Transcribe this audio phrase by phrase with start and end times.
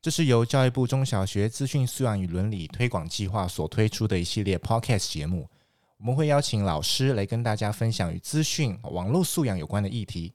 [0.00, 5.48] 这是由教育部中小学资讯素养与伦理推广计划所推出的一系列 Podcast 节目。
[5.98, 10.32] 我们会邀请老师来跟大家分享与资讯网络素养有关的议题。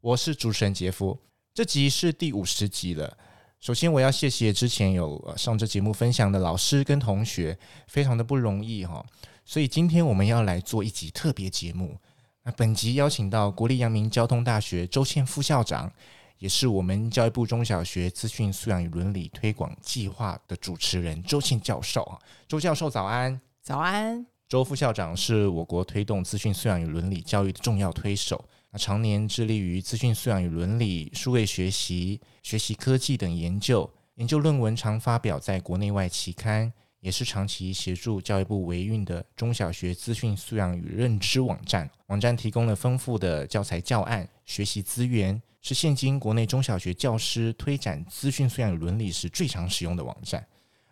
[0.00, 1.16] 我是主持人杰夫。
[1.54, 3.16] 这集是第五十集了。
[3.60, 9.04] 首先，我要谢谢之前有上这节目分享的老师跟同学，非常的不容易哈。
[9.44, 11.96] 所以今天我们要来做一集特别节目。
[12.42, 15.92] 那本集邀请到国立阳明交通大学周倩副校长，
[16.42, 22.18] 也是我们教育部中小学资讯素养与伦理推广计划的主持人周庆教授啊。
[22.48, 23.40] 周教授早安。
[23.62, 24.26] 早安。
[24.48, 28.44] 周副校长是我国推动资讯素养与伦理教育的重要推手。
[28.72, 41.88] 那常年致力于资讯素养与伦理、数位学习、学习科技等研究，研究论文常发表在国内外期刊，也是长期协助教育部维运的中小学资讯素养与认知网站。
[42.08, 50.44] 网站提供了丰富的教材教案、学习资源，是现今国内中小学教师推展资讯素养伦理时最常使用的网站。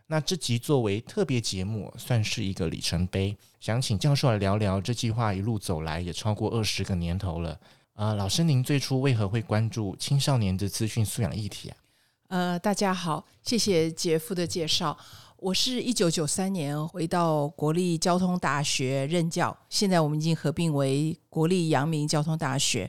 [0.07, 3.37] 那这集作为特别节目，算是一个里程碑。
[3.59, 7.51] 想请教授来聊聊这计划一路走来也超过二十个年头了。
[7.95, 11.77] 啊、呃，老师，您最初为何会关注青少年的资讯素养议题啊？
[12.29, 14.97] 呃，大家好，谢谢杰夫的介绍。
[15.37, 22.89] 我是一九九三年回到国立交通大学任教，现在我们已经合并为国立阳明交通大学。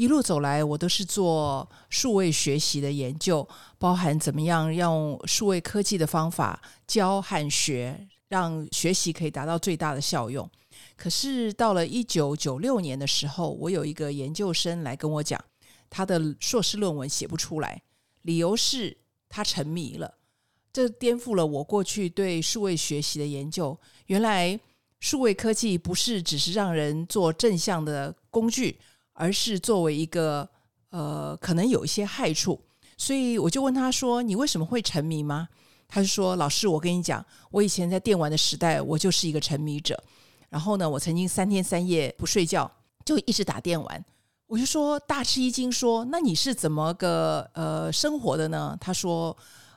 [0.00, 3.46] 一路走来，我都是做数位学习的研究，
[3.78, 10.50] 包含怎么样用数位科技的方法教和学，让学习可以达到最大的效用。
[10.96, 15.38] 可是到了一九九六年的时候，我有一个研究生来跟我讲，
[15.90, 17.82] 他的硕士论文写不出来，
[18.22, 18.96] 理由是
[19.28, 20.14] 他沉迷了。
[20.72, 23.78] 这颠覆了我过去对数位学习的研究。
[24.06, 24.58] 原来
[24.98, 28.78] 数位科技不是只是让人做正向的工具。
[29.20, 30.48] 而是作为一个
[30.88, 32.58] 呃，可能有一些害处，
[32.96, 35.46] 所以我就问他说：“你为什么会沉迷吗？”
[35.86, 40.02] 他就说：“老师，我跟你讲，我以前在电玩的时代，我就是一个沉迷者。
[40.48, 42.70] 然后呢，我曾经三天三夜不睡觉，
[43.04, 44.04] 就一直打电玩。
[44.46, 48.74] 我就说大吃一惊，说：那你是怎么个呃生活的呢？
[48.80, 49.36] 他说：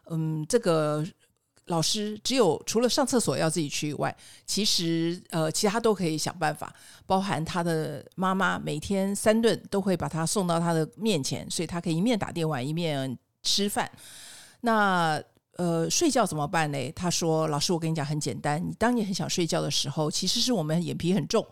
[0.10, 1.06] 嗯，这个。”
[1.68, 4.16] 老师只有除了上厕所要自己去以外，
[4.46, 6.74] 其实呃，其他都可以想办法。
[7.06, 13.90] 包含他的妈妈每天三顿都会把他送到他的面前，所以他可以一面打电话一面吃饭。
[14.62, 15.22] 那
[15.58, 16.92] 呃，睡觉怎么办呢？
[16.94, 21.46] 他说：“老师，我跟你讲很简单，你当你很想睡觉的时候，其实是我们眼皮很重。”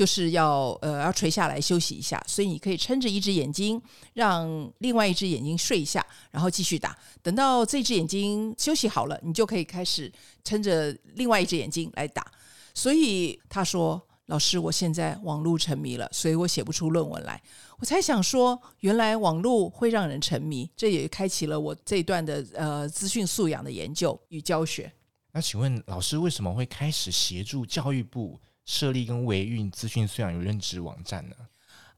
[0.00, 3.78] 就是要呃要垂下来休息一下，所以你可以撑着一只眼睛，
[4.14, 6.96] 让另外一只眼睛睡一下，然后继续打。
[7.20, 10.10] 等到这只眼睛休息好了，你就可以开始
[10.42, 12.26] 撑着另外一只眼睛来打。
[12.72, 17.38] 所以他说：“老师，我现在网络沉迷了，所以我写不出论文来。”
[17.78, 24.90] 我才想说，原来网络会让人沉迷，这也开启了我这一段的呃资讯素养的研究与教学。
[25.32, 28.40] 那请问老师为什么会开始协助教育部？
[28.70, 31.34] 设立跟维运资讯素养与认知网站呢？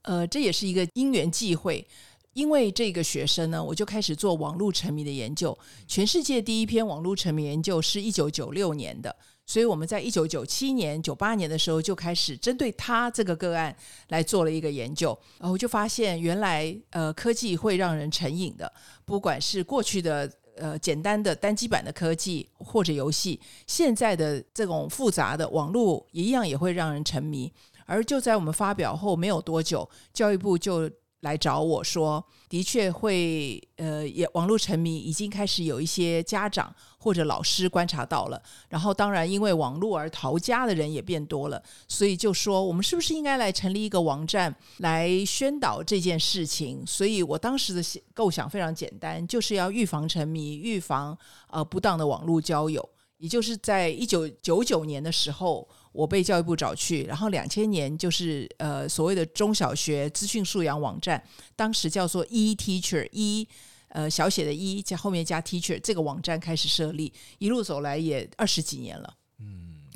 [0.01, 1.87] 呃，这也是一个因缘际会，
[2.33, 5.57] 因为这个学生呢，我就开始做网络沉迷的研究。
[5.87, 13.77] 全世界第一篇网络沉迷研究是一九九六年的，所以我们在一九九七年、九八年的时候就开始针对他这个个案
[14.09, 15.17] 来做了一个研究。
[15.39, 18.73] 然后我就发现，原来呃，科技会让人成瘾的，
[19.05, 20.33] 不管是过去的。
[20.57, 27.53] 呃，简单的单机版的科技或者游戏，现在的这种复杂的网络一样也会让人沉迷。
[27.85, 30.89] 而就在我们发表后没有多久，教育部就
[31.23, 46.85] 来找我说，的确会，呃，也网络沉迷已经开始有一些家长或者老师观察到了，然后当然因为网络而逃家的人也变多了，所以就说我们是不是应该来成立一个网站来宣导这件事情？
[46.87, 47.83] 所以我当时的
[48.13, 51.17] 构想非常简单，就是要预防沉迷，预防
[51.49, 52.87] 呃不当的网络交友。
[53.23, 61.23] 也就是在一九九九年的时候，我被教育部找去，然后两千年就是呃所谓的中小学资讯素养网站，
[61.55, 63.47] 当时叫做 eTeacher，e
[63.91, 69.15] 呃小写的一加后面加 teacher，这个网站开始设立，一路走来也二十几年了。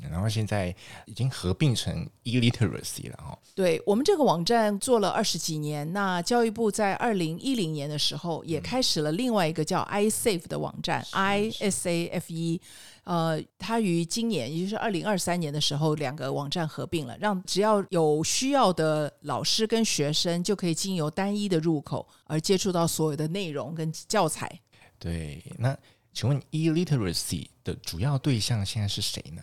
[0.03, 3.37] 嗯，然后现在已经合并成 e-literacy 了哈。
[3.55, 12.61] 对，我们这个网站做了二十几年，那教育部在二零一零年的时候也开始了另外一个叫 iSafe 的网站，I S A F E。
[13.03, 24.59] 呃，它于今年，也就是二零二三年的时候，两个网站合并了，让只要有需要的老师跟学生就可以经由单一的入口而接触到所有的内容跟教材。
[24.99, 25.77] 对，那
[26.11, 29.41] 请问 e-literacy 的主要对象现在是谁呢？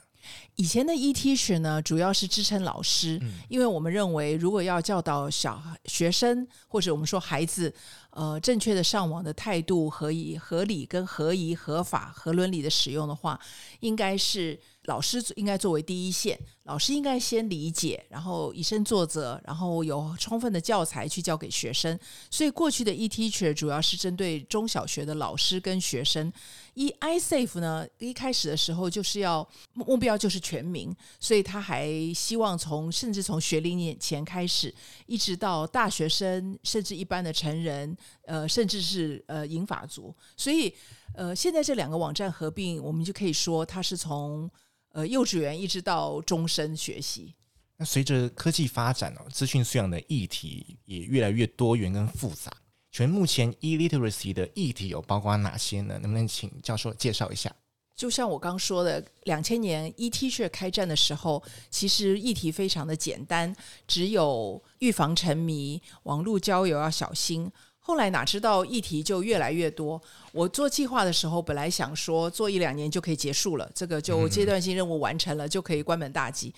[0.56, 7.75] 以前的 e-teacher 呢，主要是支撑老师，嗯，因为我们认为，如果要教导小学生或者我们说孩子，
[8.14, 13.38] 呃，正确的上网的态度合以、合理跟合宜、合法、合伦理的使用的话，
[13.81, 14.58] 应该是。
[14.87, 21.99] 老师应该作为第一线，老师应该先理解，然后以身作则，然后有充分的教材去教给学生。
[22.31, 26.31] 所以过去的 e-teacher 主要是针对中小学的老师跟学生。
[26.75, 34.75] e iSafe 呢，一开始的时候就是要目标就是全民，所以他还希望从甚至从学龄前开始，
[35.06, 37.96] 一直到大学生，甚至一般的成人，
[38.27, 40.15] 呃，甚至是呃银法族。
[40.37, 40.75] 所以
[41.15, 44.51] 呃，现在这两个网站合并，我们就可以说它是从
[44.91, 47.35] 呃，幼稚园一直到终身学习。
[47.77, 52.53] 那随着科技发展哦，资讯素养的议题也越来越多元跟复杂。
[52.93, 55.99] 全目前 e-literacy 的议题有包括哪些呢？
[56.01, 57.53] 能不能请教授介绍一下？
[57.97, 63.53] 就像我刚说的，两千年 e-teacher 开战的时候，其实议题非常的简单，
[63.89, 67.51] 只有预防沉迷、网络交友要小心。
[67.86, 70.00] 后来哪知道议题就越来越多。
[70.32, 76.50] 我做计划的时候，本来想说做一两年就可以结束了，这个就阶段性任务完成了，就可以关门大吉。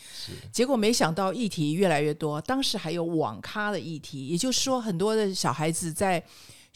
[0.53, 2.41] 结果没想到议题越来越多。
[2.43, 6.23] 当时还有网咖的议题，也就是说，很多的小孩子在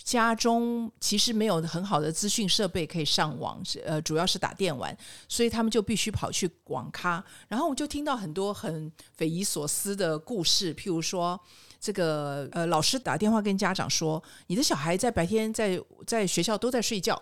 [0.04, 4.96] 家中其实没有很好的资讯设备可以上网，呃，主要是打电玩，
[5.28, 7.24] 所以他们就必须跑去网咖。
[7.48, 11.40] 然后我就听到很多很匪夷所思的故事，譬如说。
[11.82, 17.18] 这个呃，老师打电话跟家长说，你的小孩在白天在在学校都在睡觉。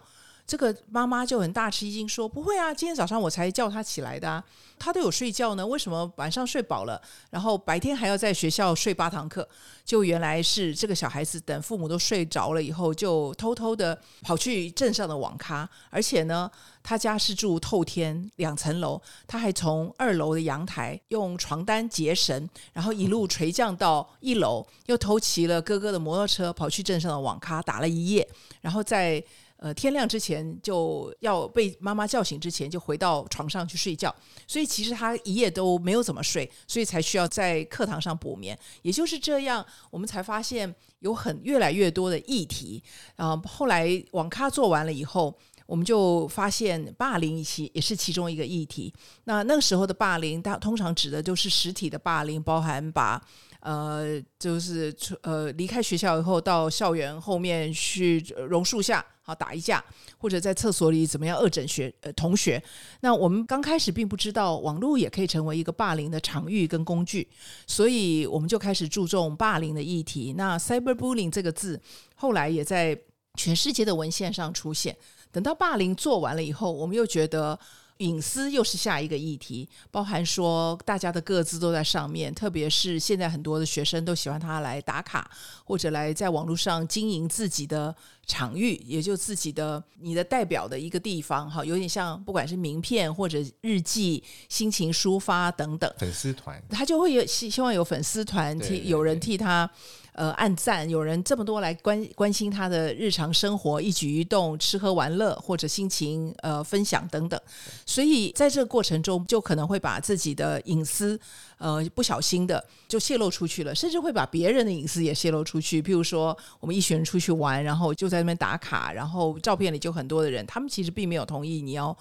[0.48, 4.42] 这个妈妈就很大吃一惊，说：“不会啊，今天早上我才叫他起来的啊，
[4.78, 6.98] 他都有睡觉呢，为什么晚上睡饱了，
[7.28, 9.46] 然后白天还要在学校睡八堂课？
[9.84, 16.50] 就原来是这个小孩子等父母都睡着了以后，就偷偷的跑去镇上的网咖，而且呢，
[16.82, 28.26] 他家是住透天两层楼，他还从二楼的阳台用床单结绳，然后一路垂降到一楼，又偷骑了哥哥的摩托车跑去镇上的网咖打了一夜，
[28.62, 29.22] 然后在。”
[29.60, 34.14] 呃，天亮之前就要被妈妈叫醒，之前就回到床上去睡觉，
[34.46, 38.56] 所以其实他一夜都没有怎么睡，所以才需要在课堂上补眠。
[38.82, 42.80] 也就是这样，我们才发现有很越来越多的议题。
[43.16, 48.94] 啊、呃，后来网咖做完了以后，我们就发现霸凌其也是其中一个议题。
[49.24, 53.20] 那那个时候的霸凌，它通常指的都是实体的霸凌，包含把。
[53.60, 58.18] 呃，就是呃，离开学校以后到校园后面去
[58.48, 59.84] 榕树下好打一架，
[60.16, 62.62] 或者在厕所里怎么样恶整学呃同学。
[63.00, 67.28] 那我们刚开始并不知道网络也可以成为一个霸凌的场域跟工具，
[67.66, 70.34] 所以我们就开始注重霸凌的议题。
[70.36, 71.80] 那 cyberbullying 这个字
[72.14, 72.98] 后来也在
[73.34, 74.96] 全世界的文献上出现。
[75.32, 77.58] 等到霸凌做完了以后，我们又觉得。
[77.98, 85.30] 隐私又是下一个议题，包含说大家的各自都在上面，特别是现在很多的学生都喜欢他来打卡，
[85.64, 87.94] 或者来在网络上经营自己的
[88.28, 99.68] 场域，也就自己的你的代表的一个地方，哈，有点像不管是名片或者日记、心情抒发等等，粉丝团，他就会有希希望有粉丝团替有人替他。
[100.12, 107.40] 呃，按赞，有人这么多来关关心他的日常生活一举一动、吃喝玩乐或者心情呃分享等等，
[107.86, 111.16] 所以在这个过程中，就可能会把自己的隐私
[111.58, 115.82] 呃不小心的就泄露出去了，甚至会把别人的隐私也泄露出去。
[115.82, 121.96] 譬如说，我们一群人出去玩，然后就在那边打卡，然后照片里就很多的人，他们其实并没有同意你要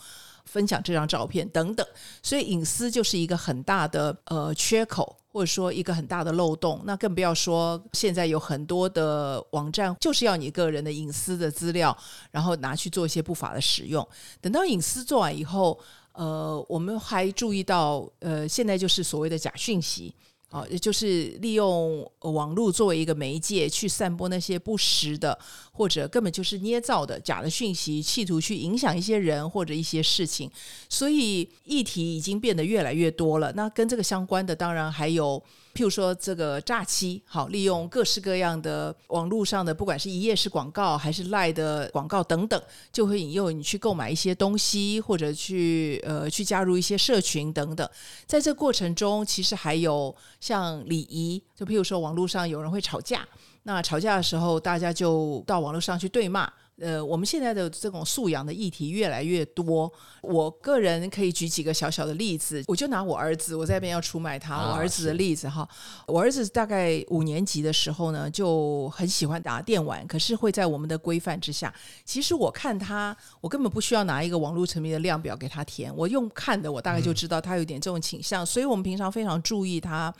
[0.45, 1.85] 分享这张照片等等，
[2.23, 5.17] 所以隐私就是一个很大的呃缺口。
[5.29, 11.95] 或者说一个很大的漏洞，那更不要说现在有很多的网站就是要你个人的隐私的资料，
[12.31, 14.07] 然后拿去做一些不法的使用。
[14.41, 15.79] 等到隐私做完以后，
[16.17, 20.13] 呃，我们还注意到，呃，现在就是所谓的假讯息。
[20.49, 25.37] 啊，也就是利用网络作为一个媒介去散播那些不实的，
[25.73, 30.49] 或者根本就是捏造的假的讯息，企图去影响一些人或者一些事情。
[30.87, 33.51] 所以议题已经变得越来越多了。
[33.57, 35.43] 那跟这个相关的，当然还有
[35.77, 42.59] 譬如说这个诈欺，好，利用各式各样的网络上的，不管是一页式广告还是赖的广告等等，
[42.91, 47.87] 就会引诱你去购买一些东西，或者去呃去加入一些社群等等。
[48.25, 53.23] 在这过程中，其实还有像礼仪，就譬如说网络上有人会吵架，
[53.61, 56.51] 那吵架的时候，大家就到网络上去对骂。
[56.79, 59.91] 呃，我们现在的这种素养的议题越来越多。
[60.21, 65.67] 我个人可以举几个小小的例子，我就拿我儿子，我在这边要出卖他，我儿子的例子哈。
[66.05, 71.73] 我儿子大概五年级的时候呢，就很喜欢打电玩，可是会在我们的规范之下。
[72.05, 78.45] 其实我看他，我根本不需要拿一个网络沉迷的量表给他填，我用看的，我大概就知道他有点这种倾向。
[78.45, 80.13] 所以我们平常非常注意他。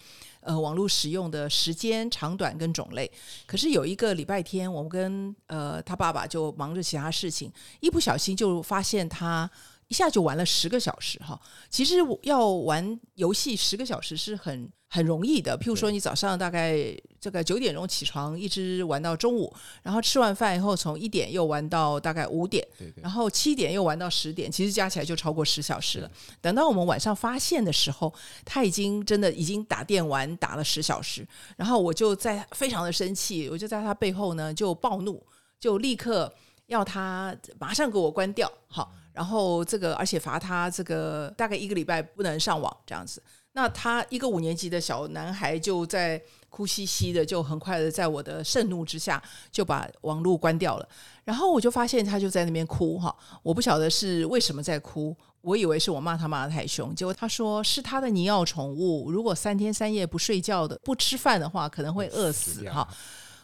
[0.48, 3.12] 呃，网络使用的时间长短跟种类，
[3.46, 7.52] 可是有一个礼拜天，我们跟呃他爸爸就忙着其他事情，
[7.82, 9.50] 一不小心就发现他。
[9.88, 11.40] 一下就玩了十个小时哈，
[11.70, 15.58] 其实要玩游戏十个小时是很很容易的。
[15.58, 19.54] 譬如说，你早上大概这个九点钟起床，一直玩到中午，
[19.84, 22.68] 然后吃完饭以后，从一点又玩到大概五点，
[22.98, 26.12] 然后七点又玩到十点，其实加起来就超过十小时了。
[26.42, 28.14] 等到我们晚上发现的时候，
[28.44, 31.26] 他已经真的已经打电玩打了十小时，
[31.56, 35.26] 然后我就在非常的生气，我就在他背后呢就暴怒，
[35.62, 36.34] 就立刻
[36.66, 38.92] 要他马上给我关掉，好。
[39.18, 43.20] 然后这个，而且罚他这个大概一个礼拜不能上网这样子。
[43.54, 46.22] 那他一个五年级的小男孩就在
[46.52, 49.20] 哭兮兮的，就很快的在我的盛怒之下
[49.52, 50.88] 就把网络关掉了。
[51.24, 62.88] 然后我就发现他就在那边哭哈，我不晓得是为什么在哭，我以为是我骂他骂的太凶，结果他说是他的尼奥宠物，如果三天三夜不睡觉的不吃饭的话，可能会饿死哈。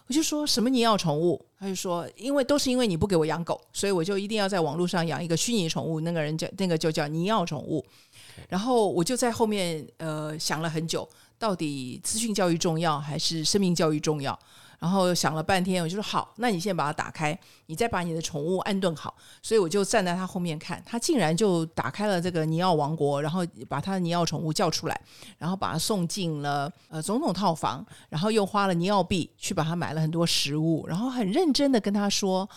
[0.07, 1.43] 我就说什么你要宠物？
[1.60, 6.01] 他就说，因为都是因为你不给我养狗，所以我就一定要在网络上养一个虚拟宠物。
[6.01, 7.83] 那个人叫那个就叫你要宠物。
[8.50, 11.07] 然后我就在后面呃想了很久，
[11.39, 14.38] 到底资讯教育重要还是生命教育重要？
[14.84, 19.16] 然后想了半天，我就说好，那你先把它打开，你再把你的宠物安顿好。
[19.42, 25.02] 所以我就站在他后面看，他竟然就打开了这个尼奥王国，然后把他的尼奥宠物叫出来，
[25.38, 32.50] 然后把他送进了呃总统套房，然后又花了尼奥币去把他买了很多食物，然后很认真的跟他说，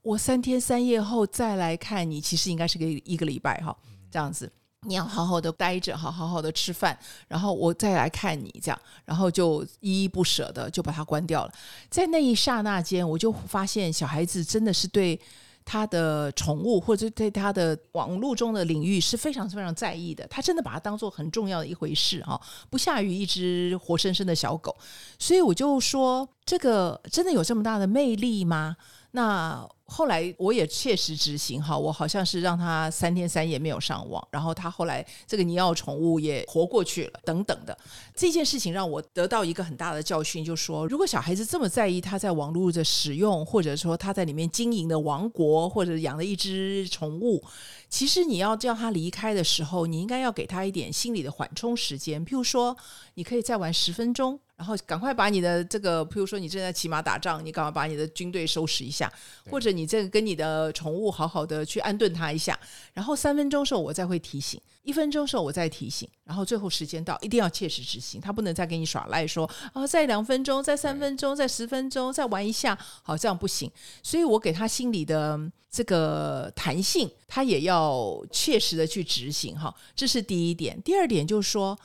[0.00, 3.76] 我三天三夜后再来看你，其实应该是个一个礼拜哈，
[4.10, 4.50] 这样子。
[4.82, 11.52] 你要好好的待着，好好好的吃饭，然后我再来看你这样，然后就依依不舍的就把它关掉了。
[11.90, 15.18] 在那一刹那间，我就发现小孩子真的是对
[15.64, 20.24] 他的宠物或者对他的网络中的领域是非常非常在意的。
[20.28, 22.40] 他真的把它当做很重要的一回事哈，
[22.70, 24.76] 不下于一只活生生的小狗。
[25.18, 28.76] 所以我就说，这个真的有这么大的魅力吗？
[29.10, 37.78] 那后来我也切实执行哈，我好像是让他三天三夜没有上网，然后他后来这个尼奥宠物也活过去了，等等的
[38.14, 47.42] 这件事情让我得到一个很大的教训，就是说如果小孩子这么在意他在网络的使用，或者说他在里面经营的王国，或者养了一只宠物，
[47.88, 52.76] 其实你要叫他离开的时候，你应该要给他一点心理的缓冲时间，譬如说
[53.14, 54.40] 你可以再玩十分钟。
[54.56, 59.12] 然后赶快把你的这个，譬如说你正在骑马打仗，你赶快把你的军队收拾一下，
[59.50, 62.58] 或者你这个跟你的宠物好好的去安顿它一下。
[62.94, 73.70] 然后三分钟时候我再会提醒，一分钟时候我再提醒，然后最后时间到一定要切实执行，他不能再给你耍赖说啊，再两分钟，再三分钟，再十分钟，再玩一下，好，这样不行。
[74.02, 75.38] 所以我给他心里的
[75.70, 80.80] 这个弹性，他也要切实的去执行哈，这是第一点。
[80.82, 81.78] 第二点就是说。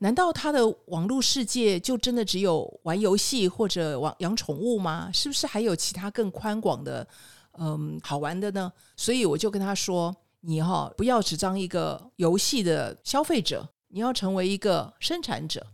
[0.00, 5.08] 难道他的网络世界就真的只有玩游戏或者养养宠物吗？
[5.10, 7.08] 是不是还有其他更宽广的，
[7.58, 8.72] 嗯，好玩的呢？
[8.96, 15.66] 所以我就跟他说：“你哈不要只当一个游戏的消费者，你要成为一个生产者。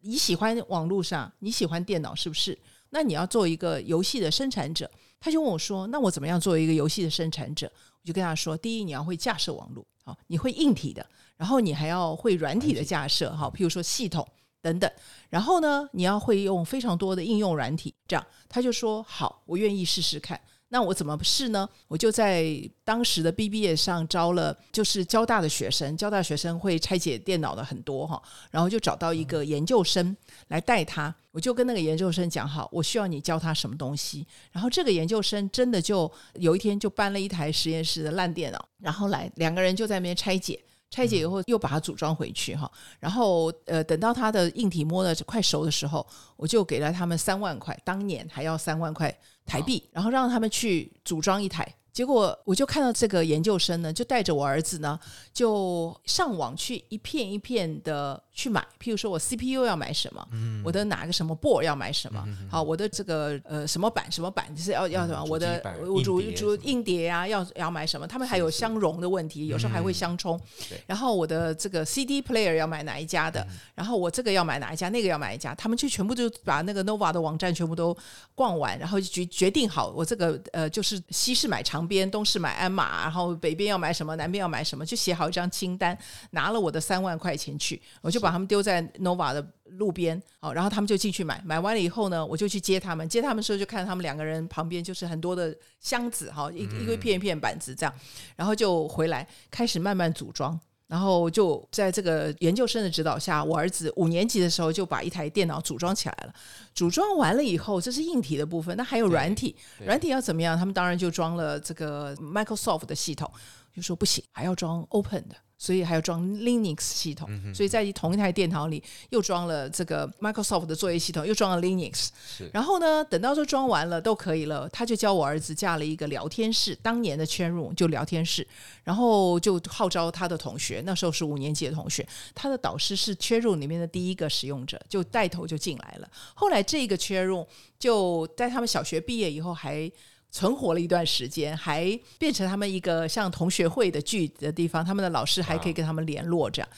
[0.00, 2.58] 你喜欢网络上，你喜欢电脑，是不是？
[2.90, 7.70] 那你要做一个游戏的生产者。”他就问我说：“那我怎么样做一个游戏的生产者？”
[8.02, 11.06] 我就跟他说：“第一，你要会架设网络，好，你会硬体的。”
[11.38, 14.26] 然后你还要会软体的架设，好，譬如说系统
[14.60, 14.90] 等等。
[15.28, 20.40] 然后呢，你要会用非常多的应用软体，这样他就说好，我愿意试试看。
[20.72, 21.68] 那我怎么试呢？
[21.86, 22.46] 我就在
[22.82, 30.16] 当时的 BBS 上招了，就是交大的学生，交大学生会拆解电脑的很多哈，然后就找到一个研究生
[30.48, 31.14] 来带他。
[31.30, 34.26] 我就跟那个研究生讲好，我需要你教他什么东西。
[34.50, 40.58] 然后这个研究生真的就有一天就搬了一台实验室的烂电脑，然后来两个人就在那边拆解。
[40.92, 42.70] 拆解以后又把它组装回去哈，
[43.00, 46.06] 然后呃等到它的硬体摸了快熟的时候，
[46.36, 49.12] 我就给了他们三万块，当年还要三万块
[49.46, 54.98] 台币，然后让他们去组装一台结果我就看到这个研究生呢，就带着我儿子呢，
[55.32, 58.66] 就上网去一片一片的去买。
[58.80, 70.40] 譬如说我 CPU 要买什么，嗯、我的哪个什么 board 要买什么，嗯、好，我的这个呃什么板什么板就是要要什么，嗯、我的我主主硬碟啊要要买什么，他们还有相容的问题，有时候还会相冲。
[70.70, 77.94] 嗯、然后我的这个 CD player 要买哪一家的，嗯、然后我这个要买哪一家，那个要买一家，他们就全部就把那个 Nova 的网站全部都
[78.34, 81.81] 逛完，然后就决决定好我这个呃就是西式买长。
[81.86, 85.96] 边东市买鞍马，然后北边要买什么，南边要买什么，就写好一张清单，
[86.30, 97.94] 拿了我的三万块钱去，我就把他们丢在 Nova 的路边，好，然后他们就进去买，买完了以后呢，我就去接他们，接他们的时候就看到他们两个人旁边就是很多的箱子，哈，一一个片一片板子这样，
[98.36, 100.58] 然后就回来开始慢慢组装。
[100.92, 106.34] 然后就在这个研究生的指导下，我儿子五年级的时候就把一台电脑组装起来了。
[106.74, 109.56] 组装完了以后，这是硬体的部分，那还有软体，
[109.86, 110.54] 软体要怎么样？
[110.54, 113.26] 他们当然就装了这个 Microsoft 的系统，
[113.74, 115.36] 就说不行，还要装 Open 的。
[115.62, 122.08] 所以还要装 Linux 系统，嗯、所以在同一台电脑里又装了这个 Microsoft 的作业系统，又装了 Linux。
[122.52, 128.44] 然后呢，等到说装完了都可以了，他就教我儿子架了一个聊天室，当年的 Chat Room 就聊天室，
[128.82, 132.04] 然后就号召他的同学，那时候是五年级的同学，
[132.34, 136.10] 他的导师是 Chat Room 里面的第一个使用者，就带头就进来了。
[136.34, 137.46] 后来这个 Chat Room
[137.78, 139.88] 就在他们小学毕业以后还。
[140.32, 146.50] 存活了一段时间，还变成他们一个像同学会的聚的地方，他们的老师还可以跟他们联络。
[146.50, 146.68] 这样，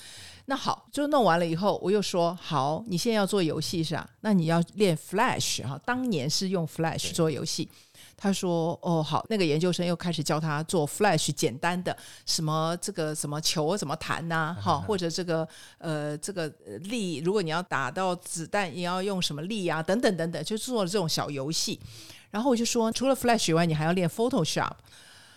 [0.47, 4.11] 那好，就弄完了以后，我又说好，你现在要做游戏是吧？
[4.23, 7.69] 那你要练 Flash 哈，当年是用 Flash 做游戏。
[8.17, 15.47] 他说哦好，那个研究生又开始教他做 Flash 简单的什么这个什么球怎么弹呐， 哈，或者这个
[15.79, 16.47] 呃这个
[16.83, 19.83] 力，如果你要打到子弹，你要用什么力啊？
[19.83, 21.79] 等等等等，就做了这种小游戏。
[22.35, 24.73] 然后我就说，除了 Flash 以外，你还要练 Photoshop。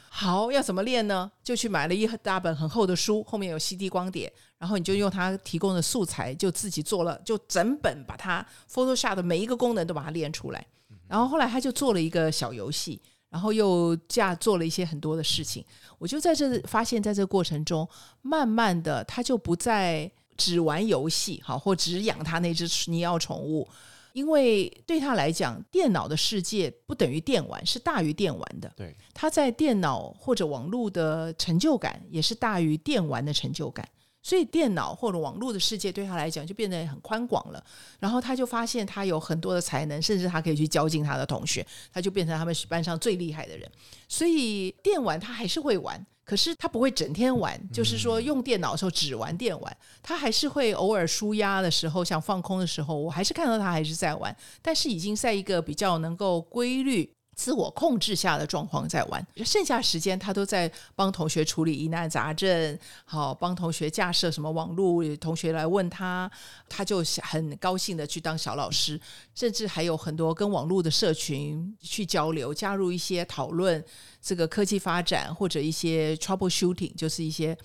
[0.10, 1.32] 好，要怎么练呢？
[1.44, 10.66] 就去买了一大本很厚的书，后面有 CD 光碟，然后你就用他提供的素材，就自己做了，就整本把它 Photoshop 的每一个功能都把它练出来。
[11.08, 13.00] 然后后来他就做了一个小游戏，
[13.30, 15.63] 然后又架做了一些很多的事情。
[16.00, 17.88] 我就在这发现，在这个过程中，
[18.24, 23.70] 慢慢的他就不再只玩游戏，好，或只养他那只尼奥宠物。
[24.18, 28.74] 因为对他来讲，电脑的世界不等于电玩，是大于电玩的。
[28.76, 33.88] 对，他在电脑或者网络的成就感也是大于电玩的成就感。
[34.24, 37.64] 所以，电脑或者网络的世界对他来讲就变得很宽广了。
[38.00, 43.72] 然后他就发现他有很多的才能，甚至他可以去教进他的同学，他就变成他们班上最厉害的人。
[44.10, 46.03] 所以，电玩他还是会玩。
[46.27, 57.17] 可是他不会整天玩，就是说用电脑的时候只玩电玩，他还是会偶尔舒压的时候，想放空的时候，我还是看到他还是在玩，但是已经在一个比较能够规律。
[57.38, 66.30] 自我控制下的状况在玩，剩下时间他都在帮同学处理疑难杂症，好帮同学架设什么网络，同学来问他，
[66.68, 69.00] 他就很高兴的去当小老师，
[69.36, 73.82] 甚至还有很多跟网络的社群去交流，加入一些讨论
[74.20, 77.56] 这个科技发展或者一些 troubleshooting，就是一些。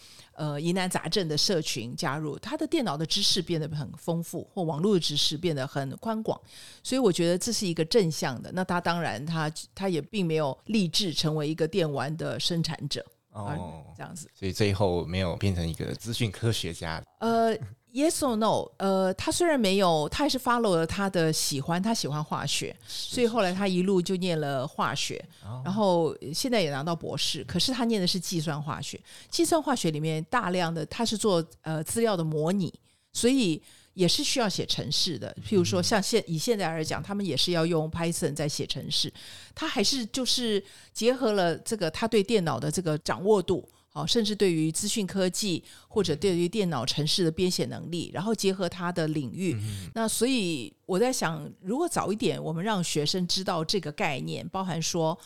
[0.42, 6.36] 呃，疑难杂症的社群加入，他的电脑的知识变得很丰富，或网络的知识变得很宽广，
[6.82, 8.50] 所以我觉得这是一个正向的。
[8.52, 17.00] 那他当然他，他他也并没有立志成为一个电玩的生产者哦，这样子，所以最后没有变成一个资讯科学家。
[17.20, 17.56] 呃。
[17.92, 18.70] Yes or no？
[18.78, 25.22] 呃，他虽然没有，他还是 follow 了他的喜欢，他喜欢化学，所以后来他一路就念了化学，
[25.62, 27.44] 然后现在也拿到博士。
[27.44, 32.72] 可是他念的是计算化学，计算化学里面大量的他是做呃资料的模拟，
[33.12, 33.60] 所以
[33.92, 35.36] 也是需要写程式的。
[35.46, 39.12] 譬如说，像现以现在来讲，他们也是要用 Python 在写程式，
[39.54, 43.68] 他还是就是结合了这个他对电脑的这个掌握度。
[43.92, 55.18] 好，甚至对于资讯科技或者对于电脑程式的编写能力，然后结合他的领域，嗯、那所以我在想，如果早一点我们让学生知道这个概念，包含说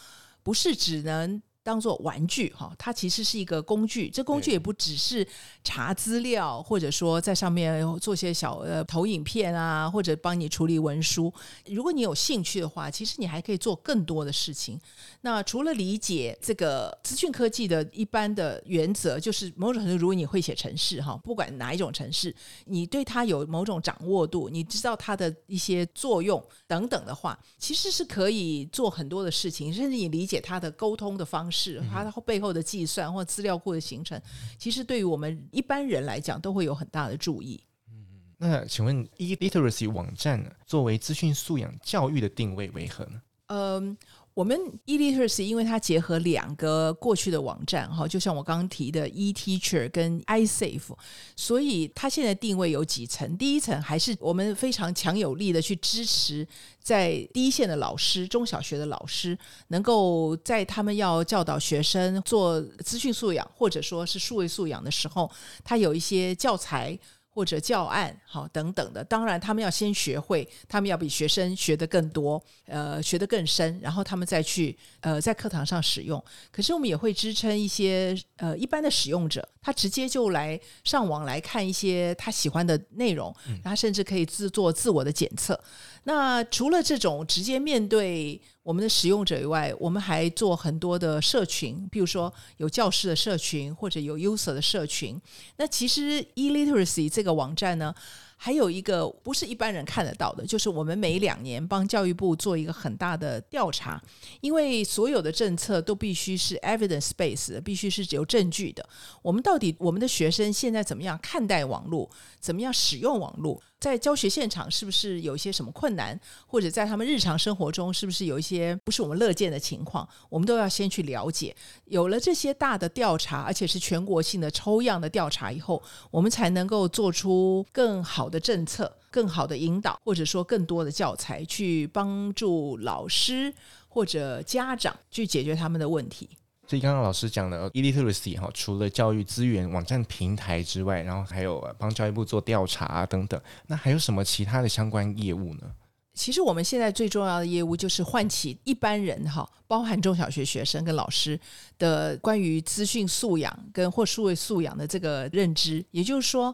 [0.42, 1.40] 不是只能。
[1.66, 4.08] 当做玩具哈，它其实是一个工具。
[4.08, 5.26] 这工具也不只是
[5.64, 11.34] 查资料，或者说在上面做些小呃投影片啊，或者帮你处理文书。
[11.66, 14.80] 如果你有兴趣的话，其实你还可以做更多的事情。
[15.22, 22.32] 那除了理解这个资讯科技的一般的原则，就是某种程度，如果你会写程式哈，不管哪一种程式，
[22.66, 31.55] 你对它有某种掌握度，你知道它的一些作用等等的话，其实是可以做很多的事情，甚至你理解它的沟通的方式。
[31.56, 34.20] 是它背后的计算或资料库的形成，
[34.58, 37.60] 其实对于我们一般人来讲，都会有很大的注意。
[37.90, 38.04] 嗯，
[38.36, 43.22] 那请问，e-literacy 网站呢作为资讯素养教育的定位为何呢？
[43.46, 43.96] 嗯，
[44.36, 50.94] 我们 eLiteracy 因为它结合两个过去的网站，哈，就像我刚刚提的 eTeacher 跟 iSafe，
[51.34, 53.34] 所以它现在定位有几层。
[53.38, 56.46] 第一层还是我们非常强有力的去支持
[56.82, 65.30] 在第一线的老师，中小学的老师，能够在他们要教导学生做资讯素养或者说是数位素养的时候，
[65.64, 66.98] 他有一些教材。
[67.36, 76.24] 或者教案，好等等的，当然他们要先学会，他们要比学生学得更多，呃，学得更深，然后他们再去呃在课堂上使用。
[76.50, 85.62] 可是我们也会支撑一些呃一般的使用者，他直接就来上网来看一些他喜欢的内容，然后甚至可以自做自我的检测。
[86.04, 95.16] 那除了这种直接面对我们的使用者以外，我们还做很多的社群，比如说有教师的社群或者有 user 的社群。
[95.56, 97.94] 那其实 eLiteracy 这个网站呢，
[98.36, 104.00] 还有一个不是一般人看得到的，就是我们每两年帮教育部做一个很大的调查，
[104.40, 108.86] 因为所有的政策都必须是 evidence base，必须是有证据的。
[109.22, 113.60] 我们到底我们的学生现在怎么样看待网络，怎么样使用网络？
[113.78, 120.08] 在教学现场是不是有一些什么困难，或者在他们日常生活中是不是有一些不是我们乐见的情况？
[120.30, 121.54] 我们都要先去了解。
[121.84, 133.52] 有了这些大的调查，而且是全国性的抽样的调查以后，我们才能够做出更好的政策、更好的引导，或者说更多的教材，去帮助老师
[133.88, 136.28] 或者家长去解决他们的问题。
[136.68, 145.70] 所以刚刚老师讲的 eLiteracy 哈，除了教育资源网站平台之外，然后还有帮教育部做调查啊等等，那还有什么其他的相关业务呢？
[146.12, 151.38] 其实我们现在最重要的业务就是唤起一般人哈，包含中小学学生跟老师
[151.78, 156.52] 的关于资讯素养跟或数位素养的这个认知，也就是说。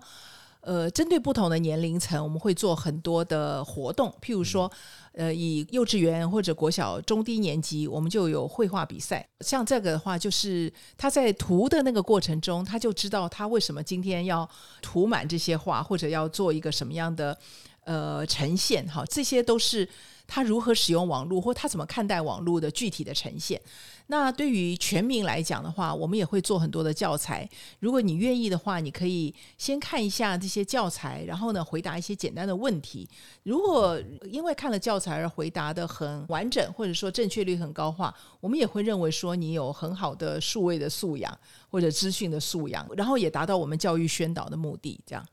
[0.63, 4.15] 呃，针对不同的年龄层，我们会做很多的活动。
[4.23, 4.71] 譬如说，
[5.13, 9.29] 呃，以幼稚园或者国小中低年级，我们就有绘画比赛。
[9.41, 14.49] 像这个的话，就是他在涂的那个过程中，他就知道他为什么今天要
[14.81, 17.37] 涂满这些画，或者要做一个什么样的
[17.85, 18.87] 呃呈现。
[18.87, 19.89] 哈，这些都是
[20.27, 23.61] 他如何使用网络，或他怎么看待网络的具体的呈现。
[24.09, 27.49] 那对于全民来讲的话，我们也会做很多的教材。
[27.79, 33.09] 如果你愿意的话，你可以先看一下这些教材，然后呢，回答一些简单的问题。
[33.45, 41.39] 如果因为看了教材而回答得很完整，或者说正确率很高的话，我们也会认为说你有很好的数位的素养
[41.71, 45.27] 或者资讯的素养，然后也达到我们教育宣导的目的，这样。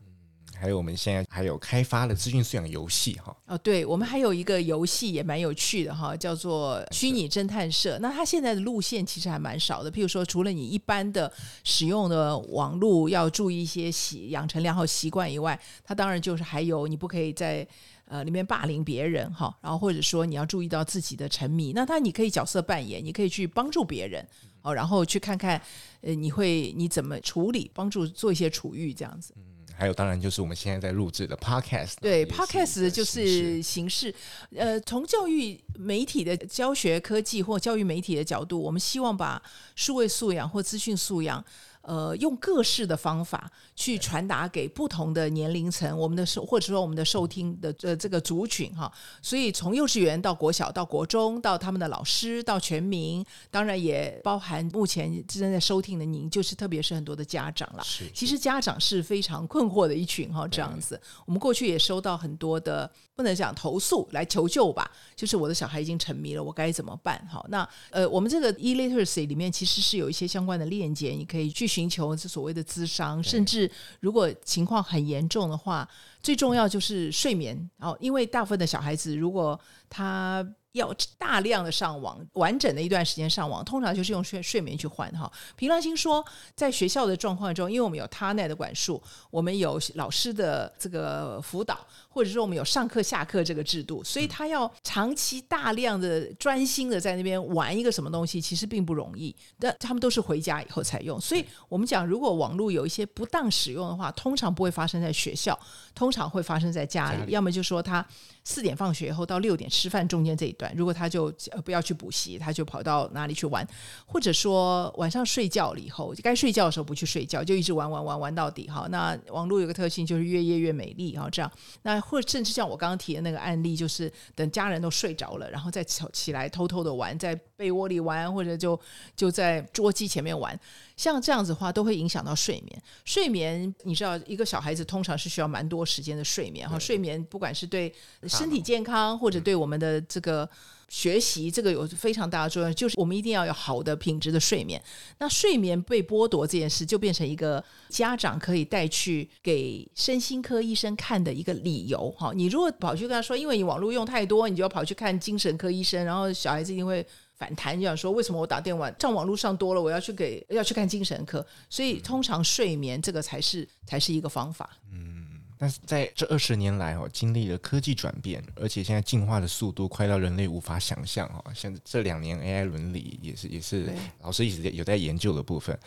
[0.59, 7.97] 还有我们现在还有开发了资讯素养游戏哈哦，对，我们还有一个游戏也蛮有趣的哈，叫做虚拟侦探社。
[7.99, 11.31] 那它现在的路线其实还蛮少的，譬如说，除了你一般的
[11.63, 17.65] 使用的网络要注意一些习养成良好习惯以外，它当然就是还有你不可以在
[18.05, 21.71] 呃里面霸凌别人哈，然后或者说你要注意到自己的沉迷。
[21.73, 24.27] 那它你可以角色扮演，你可以去帮助别人
[24.61, 25.61] 哦，然后去看看
[26.01, 29.33] 呃你会你怎么处理，帮助做一些处遇这样子。
[29.79, 31.93] 还有，当然就是我们现在在录制的 Podcast。
[32.01, 34.13] 对，Podcast 就是形式。
[34.53, 39.41] 呃，从教育媒体的教学科技或教育媒体的角度，我们希望把
[39.75, 41.43] 数位素养或资讯素养。
[41.81, 57.81] 呃，用各式的方法去传达给不同的年龄层，我们的受或者说我们的受听的呃这个族群哈，所以从幼稚园到国小到国中到他们的老师到全民，当然也包含目前正在收听的您，就是特别是很多的家长了。
[57.83, 60.99] 是，其实家长是非常困惑的一群哈，这样子。
[61.25, 67.25] 我们过去也收到很多的不能讲投诉来求救吧，就是我的小孩已经沉迷了，我该怎么办？
[67.31, 71.68] 哈，那呃，我们这个 eLiteracy 里面其实是有一些相关的链接，你可以去。
[71.69, 75.87] 寻求这所谓的咨商，甚至如果情况很严重的话，
[76.21, 80.45] 最重要就是睡眠哦，因为大部分的小孩子如果他。
[80.73, 85.29] 要大量的上网，完整的一段时间上网，通常就是用睡睡眠去换哈。
[85.55, 86.23] 平常心说，
[86.55, 89.01] 在学校的状况中，因为我们有 TANET 的管束，
[89.31, 99.35] 我们有老师的这个辅导，或者说我们有上课下课这个制度，所以他要长期大量的专心的在那边玩一个什么东西，其实并不容易。
[99.59, 105.59] 但他们都是回家以后才用，所以我们讲，如果网络有一些不当使用的话，通常不会发生在学校，
[105.95, 108.05] 通常会发生在家里要么就说他。
[108.49, 111.31] 四点放学以后到六点吃饭中间这一段，如果他就
[111.63, 113.63] 不要去补习，他就跑到哪里去玩，
[114.07, 118.87] 或者说晚上睡觉了以后，该睡觉的时候不去睡觉，就一直玩玩玩玩到底哈。
[118.89, 121.51] 那网络有个特性就是越夜越美丽哈，这样。
[121.83, 128.79] 那或者甚至像我刚刚提的那个案例，就是等家人都睡着了，然后再起来偷偷的玩，在被窝里玩，或者就
[129.15, 130.59] 就在桌机前面玩。
[130.97, 132.83] 像这样子的话，都会影响到睡眠。
[133.05, 136.79] 睡眠，你知道，一个小孩子通常是需要蛮多时间的睡眠哈。
[136.79, 137.93] 睡眠不管是对
[138.39, 140.49] 身体健康，或者对我们的这个
[140.87, 144.81] 学习，这个有非常大的作用，就是我们一定要有好的品质的睡眠。
[145.19, 152.09] 那睡眠被剥夺这件事，就变成一个家长可以带去给身心科医生看的一个理由。
[152.11, 157.05] 哈，你如果跑去跟他说，因为你网络用太多，你就要跑去看精神科医生，然后小孩子一定会。
[157.39, 161.45] 反弹就想说，为什么我打电话上网络上多了，我要去给要去看精神科？
[161.69, 164.69] 所以通常睡眠这个才是才是一个方法。
[164.91, 165.18] 嗯，
[165.61, 171.43] 但是在这二十年来哦，经历了科技转变，而且现在进化的速度快到人类无法想象哦。
[171.53, 175.77] 像这两年 AI 伦理也是也是老师一直有在研究的部分。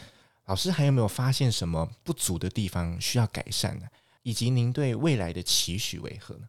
[0.44, 3.86] 老师还有没有发现什么不足的地方需要改善呢？
[4.22, 6.42] 以及您对未来的期许为何呢？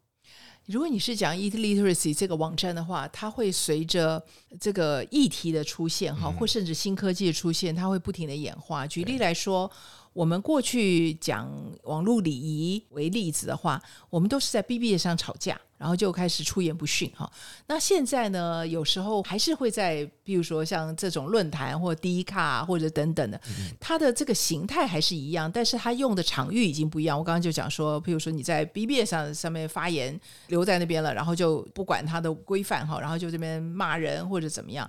[0.66, 4.22] 如果你是讲 ET Literacy 这个网站的话，它会随着
[4.60, 8.86] 这个议题的出现哈，或甚至新科技的出现，它会不停的演化。
[8.86, 9.72] 举例来说。
[10.14, 11.52] 我们过去讲
[11.84, 17.30] 网络礼仪为例子的话，我们都是在 BB 上吵架，然后就开始出言不逊哈。
[17.68, 23.42] 那现在呢，有时候还是会在，比如说像这种论坛或 D 卡或者等等的，
[23.80, 27.18] 它的这个形态还是一样，但是它用的场域已经不一样。
[27.18, 34.88] 我刚刚就讲说，譬如说你在 BB 上上面发言留在那边了，然后就不管它的规范哈，然后就这边骂人或者怎么样。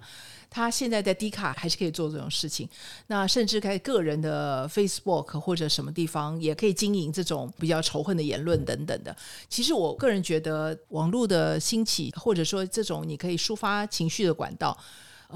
[0.54, 2.68] 他现在在 D 卡还是可以做这种事情，
[3.08, 9.14] 那甚至在个人的 Facebook 或者什么地方也可以经营这种比较仇恨的言论等等的。
[9.48, 14.78] 其实我个人觉得，网络的兴起或者说这种你可以抒发情绪的管道。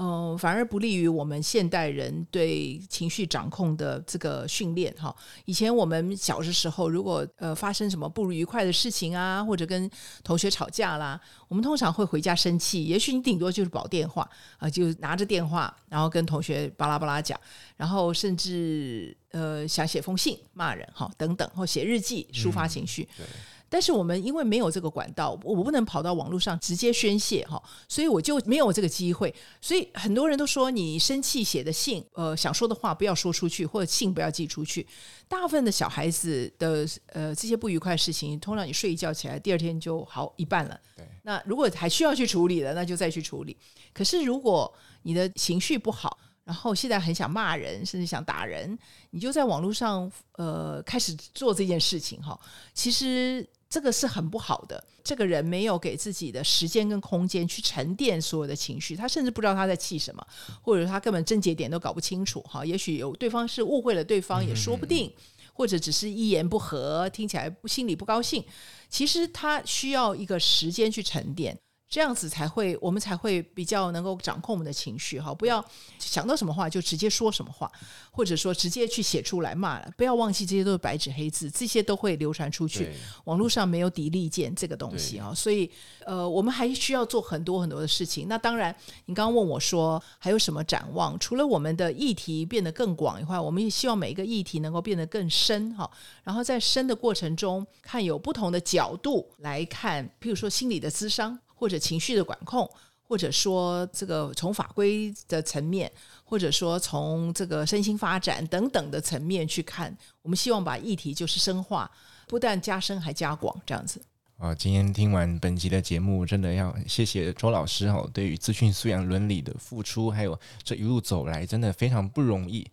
[0.01, 5.13] 嗯，反而不利于我们现代人对情绪掌控的这个训练哈。
[5.43, 9.91] 以前我们小的时候，如果呃发生什么不愉快的事情啊，或者跟
[10.23, 12.85] 同学吵架啦，我们通常会回家生气。
[12.85, 14.25] 也许你顶多就是保电话
[14.57, 17.37] 啊，就拿着电话，然后跟同学巴拉巴拉讲，
[17.75, 23.03] 然后甚至呃想写封信骂人哈等等，或写日记抒发情绪。
[23.17, 23.25] 嗯，对。
[23.69, 29.33] 但是我们因为没有这个管道，我不能跑到网络上直接宣泄哈，所以我就没有这个机会。
[29.61, 34.85] 所以很多人都说，你生气写的信，呃，想说的话不要说出去，或者信不要寄出去。
[35.27, 40.79] 大部分的小孩子的呃这些不愉快的事情，通常你睡一觉起来，第二天就好一半了。
[40.97, 41.05] 对。
[41.21, 43.55] 那如果还需要去处理的，那就再去处理。
[43.93, 48.75] 可是如果你的情绪不好，然后现在很想骂人，甚至想打人，
[49.11, 52.39] 你就在网络上呃开始做这件事情哈。
[52.73, 53.47] 其实。
[53.69, 54.83] 这个是很不好的。
[55.03, 60.25] 这个人没有给自己的时间跟空间去沉淀所有的情绪，他甚至不知道他在气什么，
[60.61, 62.41] 或者他根本症结点都搞不清楚。
[62.41, 65.11] 哈，也许有对方是误会了对方，也说不定，
[65.53, 68.43] 或者只是一言不合，听起来不心里不高兴。
[68.89, 71.57] 其实他需要一个时间去沉淀。
[71.89, 75.33] 这样子才会，我们才会比较能够掌控我们的情绪哈。
[75.33, 75.63] 不要
[75.97, 77.71] 想到什么话就直接说什么话，
[78.11, 79.91] 或者说直接去写出来骂了。
[79.97, 82.91] 不要忘记这些都是白纸黑字，这些都会流传出去。
[83.23, 85.67] 网络上没有砥砺剑这个东西啊，所以
[86.05, 88.27] 呃，我们还需要做很多很多的事情。
[88.27, 88.75] 那当然，
[89.05, 91.17] 你刚刚问我说还有什么展望？
[91.17, 95.89] 除了我们的议题变得更广以外，我们也希望每一个议题能够变得更深哈。
[96.23, 101.39] 然后在深的过程中，看有不同的角度来看，譬如说心理的咨商。
[101.59, 102.67] 或者情绪的管控，
[103.03, 105.91] 或者说这个从法规的层面，
[106.23, 111.91] 或者说从这个身心发展等等的层面去看，我们希望把议题就是深化，
[112.27, 114.01] 不但加深还加广这样子。
[114.37, 122.65] 啊，今天听完本集的节目，真的要谢谢周老师哦，对于资讯素养伦理的付出，还有这一路走来，真的非常不容易。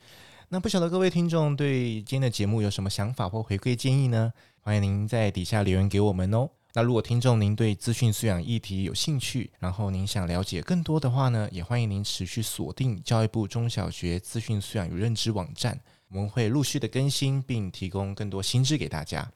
[0.48, 4.32] 那不晓得各位听众对今天的节目有什么想法或回馈建议呢？
[4.60, 6.48] 欢迎您在底下留言给我们哦。
[6.76, 19.26] 那如果听众您对资讯素养议题有兴趣，然后您想了解更多的话呢，也欢迎您持续锁定教育部中小学资讯素养与认知网站，我们会陆续的更新，并提供更多新知给大家。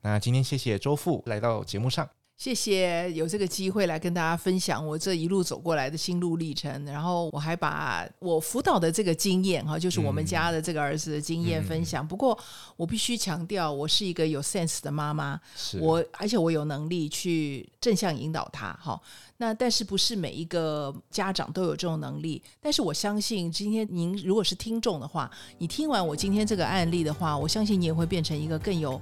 [0.00, 2.10] 那今天谢谢周富来到节目上。
[2.36, 12.04] 谢谢有这个机会来跟大家分享我这一路走过来的心路历程，然后我还把我辅导的这个经验哈，就是我们家的这个儿子的经验分享。
[12.04, 12.36] 嗯、不过
[12.76, 15.40] 我必须强调，我是一个有 sense 的妈妈，
[15.80, 19.00] 我而且我有能力去正向引导他哈。
[19.36, 22.42] 那但是不是每一个家长都有这种能力？
[22.60, 29.00] 但是我相信今天您如果是听众的话，你听完我今天这个案例的话，我相信你也会变成一个更有。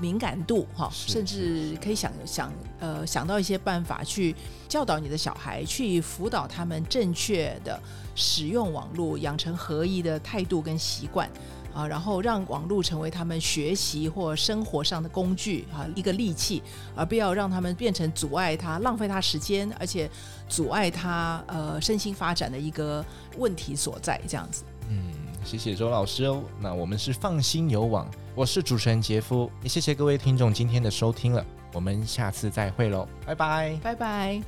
[0.00, 4.34] 敏感度哈，甚至可以想想呃想到一些办法去
[4.68, 7.80] 教导你的小孩，去辅导他们正确的
[8.14, 11.28] 使用网络，养成合一的态度跟习惯
[11.74, 16.62] 啊，然后让网络成为他们学习或生活上的工具啊，一个利器，
[16.94, 20.08] 而不要让他们变成阻碍他、浪费他时间，而且
[20.48, 23.04] 阻碍他呃身心发展的一个
[23.36, 24.62] 问题所在，这样子。
[24.88, 25.12] 嗯，
[25.44, 26.42] 谢谢周老师哦。
[26.60, 28.08] 那我们是放心有网。
[28.38, 34.40] 我是主持人杰夫，也谢谢各位听众今天的收听了，我们下次再会喽，拜拜，拜拜。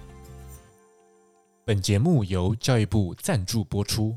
[1.64, 4.16] 本节目由教育部赞助播出。